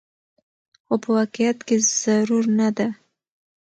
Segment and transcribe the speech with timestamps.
[0.85, 2.87] خو په واقعيت کې ضرور نه ده